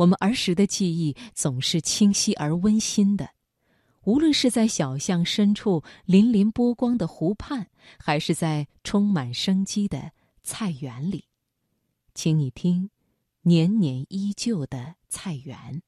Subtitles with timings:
[0.00, 3.30] 我们儿时的记忆总是清晰而温馨的，
[4.04, 7.68] 无论是在小巷深处粼粼波光的湖畔，
[7.98, 11.26] 还是在充满生机的菜园里。
[12.14, 12.88] 请你听，
[13.42, 15.82] 年年依旧的菜园。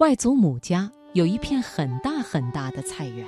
[0.00, 3.26] 外祖母家有一片很大很大的菜园，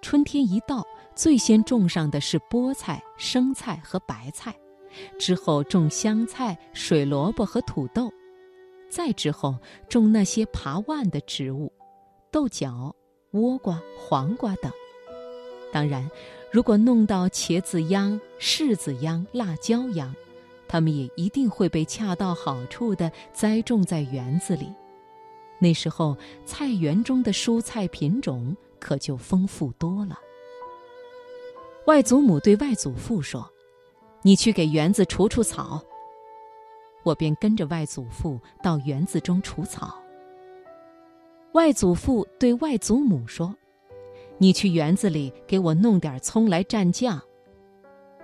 [0.00, 4.54] 春天一到，最先种上的是菠菜、生菜和白菜，
[5.18, 8.08] 之后种香菜、水萝卜和土豆，
[8.88, 9.56] 再之后
[9.88, 11.72] 种那些爬腕的植物，
[12.30, 12.94] 豆角、
[13.32, 14.70] 倭瓜、黄瓜等。
[15.72, 16.08] 当然，
[16.52, 20.14] 如果弄到茄子秧、柿子秧、辣椒秧，
[20.68, 24.72] 它们也一定会被恰到好处地栽种在园子里。
[25.58, 30.18] 那时候，菜园中的蔬菜品种可就丰富多了。
[31.86, 33.50] 外祖母对外祖父说
[34.22, 35.82] ：“你去给园子除除草。”
[37.02, 39.98] 我便跟着外祖父到园子中除草。
[41.52, 43.54] 外祖父对外祖母说
[44.36, 47.20] ：“你去园子里给我弄点葱来蘸酱。”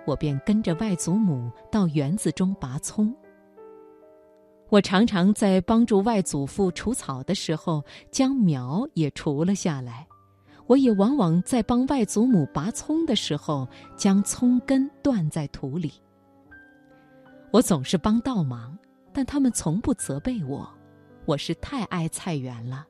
[0.05, 3.11] 我便跟着外祖母到园子中拔葱。
[4.69, 10.05] 我常常在帮助外祖父除草的时候，将苗也除了下来；
[10.65, 15.93] 我也往往在帮外祖母拔葱的时候，将葱根断在土里。
[17.51, 18.77] 我总是帮倒忙，
[19.13, 20.67] 但他们从不责备我。
[21.25, 22.85] 我是太爱菜园了。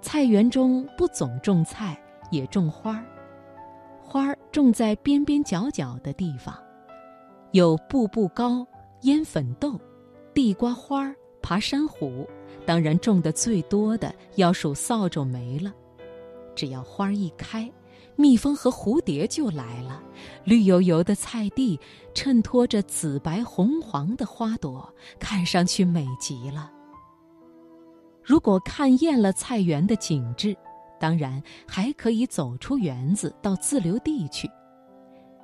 [0.00, 1.96] 菜园中不总种菜，
[2.30, 3.04] 也种花儿，
[4.02, 6.54] 花儿种在边边角角的地方，
[7.52, 8.66] 有步步高、
[9.02, 9.78] 烟粉豆。
[10.34, 12.28] 地瓜花、爬山虎，
[12.64, 15.72] 当然种的最多的要数扫帚梅了。
[16.54, 17.70] 只要花一开，
[18.16, 20.02] 蜜蜂和蝴蝶就来了。
[20.44, 21.78] 绿油油的菜地，
[22.14, 26.70] 衬托着紫白红黄的花朵，看上去美极了。
[28.22, 30.56] 如果看厌了菜园的景致，
[31.00, 34.48] 当然还可以走出园子到自留地去。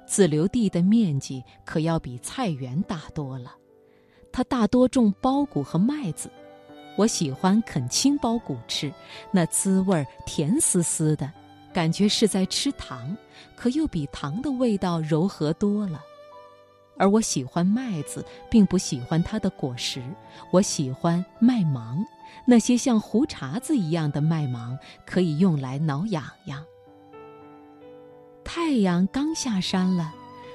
[0.06, 3.54] 自留地的面积可要比菜园大多了。
[4.38, 6.30] 它大多种苞谷和麦子，
[6.96, 8.92] 我喜欢啃青苞谷吃，
[9.32, 11.28] 那滋味甜丝丝的，
[11.74, 13.16] 感觉是在吃糖，
[13.56, 16.00] 可又比糖的味道柔和多了。
[16.96, 20.00] 而我喜欢麦子，并不喜欢它的果实，
[20.52, 21.98] 我喜欢麦芒，
[22.46, 26.64] 那些像胡茬子一样的麦芒可以用来挠痒痒。
[28.44, 30.14] 太阳刚下山了，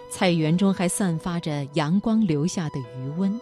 [0.09, 3.37] 菜园中还散发着阳光留下的余温。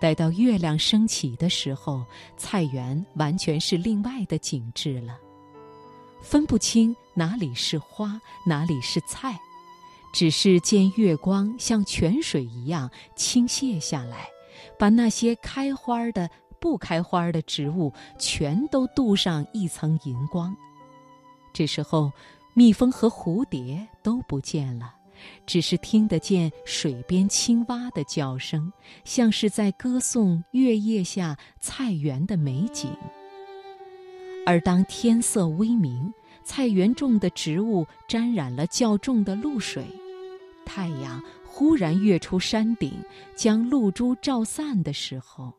[0.00, 2.02] 待到月亮升起的时候，
[2.36, 5.18] 菜园完全是另外的景致了，
[6.22, 9.38] 分不清哪里是花，哪里是菜，
[10.12, 14.26] 只是见月光像泉水一样倾泻下来，
[14.78, 20.56] 把那些开花的、不开花的植物全都镀上一层银光。
[21.52, 22.10] 这时候，
[22.54, 24.94] 蜜蜂和蝴蝶都不见了。
[25.46, 28.72] 只是听得见水边青蛙的叫声，
[29.04, 32.90] 像是在歌颂月夜下菜园的美景。
[34.46, 39.84] 而当天色微明，菜园中的植物沾染了较重的露水，
[40.64, 42.92] 太阳忽然跃出山顶，
[43.36, 45.52] 将露珠照散的时候，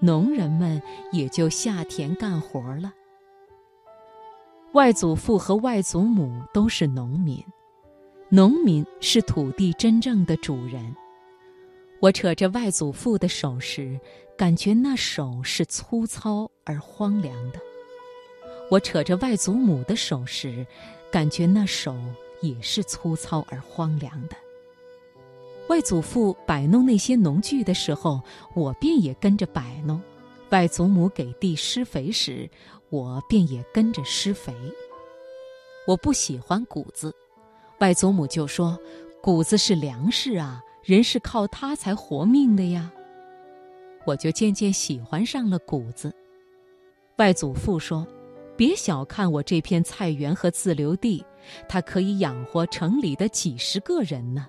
[0.00, 0.80] 农人们
[1.12, 2.92] 也就下田干活了。
[4.72, 7.42] 外祖父和外祖母都是农民。
[8.32, 10.94] 农民是土地真正的主人。
[11.98, 13.98] 我扯着外祖父的手时，
[14.38, 17.58] 感觉那手是粗糙而荒凉的；
[18.70, 20.64] 我扯着外祖母的手时，
[21.10, 21.96] 感觉那手
[22.40, 24.36] 也是粗糙而荒凉的。
[25.68, 28.20] 外祖父摆弄那些农具的时候，
[28.54, 29.98] 我便也跟着摆弄；
[30.50, 32.48] 外祖母给地施肥时，
[32.90, 34.54] 我便也跟着施肥。
[35.84, 37.12] 我不喜欢谷子。
[37.80, 38.78] 外祖母就说
[39.22, 42.92] ：“谷子是粮食啊，人是靠它才活命的呀。”
[44.06, 46.14] 我就渐渐喜欢上了谷子。
[47.16, 48.06] 外祖父说
[48.54, 51.24] ：“别小看我这片菜园和自留地，
[51.68, 54.46] 它可以养活城里的几十个人呢。”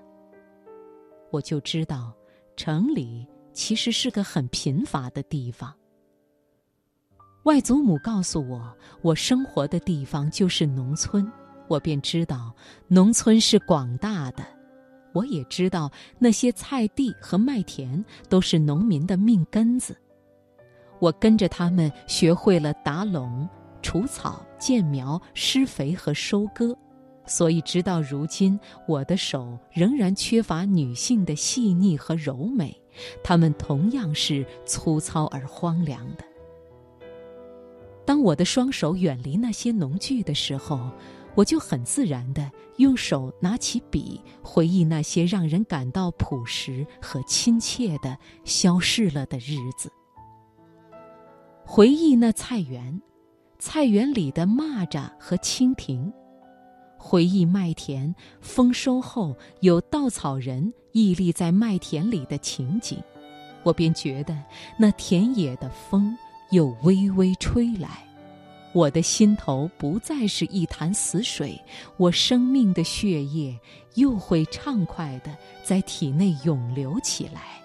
[1.32, 2.14] 我就知道，
[2.58, 5.74] 城里其实是个很贫乏的地方。
[7.44, 11.32] 外祖母告诉我，我生活的地方就是农村。
[11.72, 12.54] 我便知道，
[12.90, 14.44] 农村是广大的；
[15.14, 15.90] 我也知道，
[16.20, 19.96] 那些菜地和麦田都是农民的命根子。
[21.00, 23.48] 我跟着他们学会了打垄、
[23.82, 26.76] 除草、建苗、施肥和收割，
[27.26, 32.76] 所以直到如今，我的手仍然缺乏女性的细腻和柔美，
[33.24, 36.26] 它们同样是粗糙而荒凉的。
[38.06, 40.92] 当我的双手远离那些农具的时候，
[41.36, 49.92] 我就很自然地用手拿起笔，回忆那些让人感到朴实和亲切的消逝了的日子。
[51.64, 53.02] 回忆那菜园，
[53.60, 56.12] 菜园里的蚂蚱和蜻蜓；
[56.98, 63.02] 回忆麦田丰收后有稻草人屹立在麦田里的情景，
[63.64, 64.38] 我便觉得
[64.78, 66.14] 那田野的风
[66.50, 68.06] 又微微吹来，
[68.74, 71.62] 我的心头不再是一潭死水，
[71.98, 73.60] 我生命的血液
[73.96, 77.62] 又会畅快地在体内涌流起来。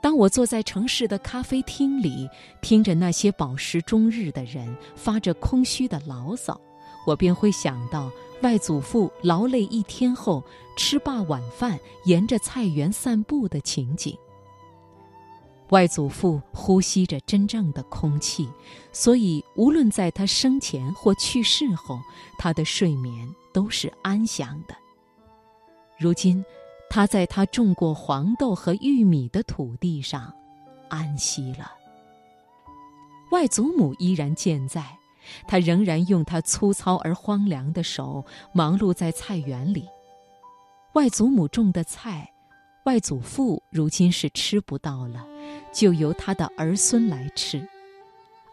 [0.00, 2.28] 当我坐在城市的咖啡厅里，
[2.60, 6.60] 听着那些饱食终日的人发着空虚的牢骚，
[7.06, 8.10] 我便会想到
[8.42, 10.42] 外祖父劳累一天后
[10.76, 14.16] 吃罢晚饭，沿着菜园散步的情景。
[15.70, 18.48] 外祖父呼吸着真正的空气，
[18.92, 21.98] 所以无论在他生前或去世后，
[22.38, 24.74] 他的睡眠都是安详的。
[25.98, 26.44] 如今。
[26.90, 30.32] 他在他种过黄豆和玉米的土地上
[30.88, 31.70] 安息了。
[33.30, 34.96] 外祖母依然健在，
[35.46, 38.24] 他仍然用他粗糙而荒凉的手
[38.54, 39.86] 忙碌在菜园里。
[40.94, 42.32] 外祖母种的菜，
[42.88, 45.22] 外祖父如今是吃不到了，
[45.74, 47.62] 就由他的儿孙来吃。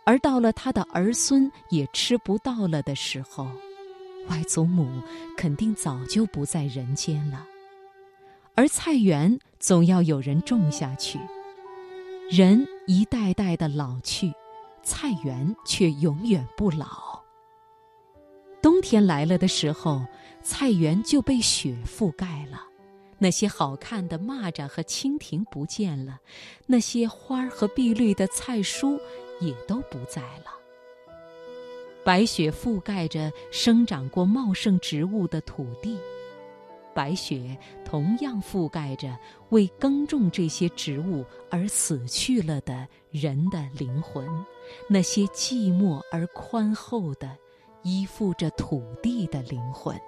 [0.03, 3.47] 而到了他的儿孙也吃不到了的时候，
[4.27, 5.01] 外祖母
[5.37, 7.47] 肯定早就不在人间了。
[8.55, 11.17] 而菜园总要有人种下去，
[12.29, 14.33] 人一代代的老去，
[14.83, 17.23] 菜园却永远不老。
[18.61, 20.05] 冬天来了的时候，
[20.43, 22.61] 菜园就被雪覆盖了，
[23.17, 26.19] 那些好看的蚂蚱和蜻蜓不见了，
[26.65, 28.99] 那些花儿和碧绿的菜蔬
[29.39, 30.53] 也都不在了。
[32.03, 35.97] 白雪覆盖着生长过茂盛植物的土地。
[36.93, 39.17] 白雪同样覆盖着
[39.49, 44.25] 为耕种这些植物而死去了的人的灵魂，
[44.87, 47.35] 那些寂寞而宽厚的
[47.83, 49.99] 依附着土地的灵魂。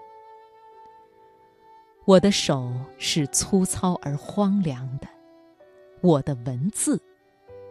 [2.07, 5.07] 我的手是粗糙而荒凉的，
[5.99, 7.01] 我的文字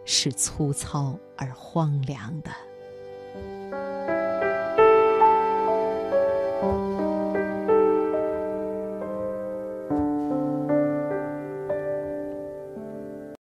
[0.05, 2.51] 是粗糙而荒凉的。